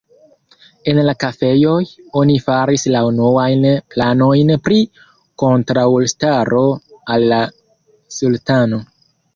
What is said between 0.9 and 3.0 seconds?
En la kafejoj, oni faris